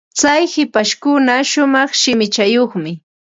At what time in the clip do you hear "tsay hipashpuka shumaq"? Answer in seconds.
0.17-1.91